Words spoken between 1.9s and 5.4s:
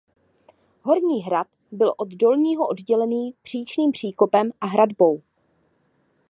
od dolního oddělený příčným příkopem a hradbou.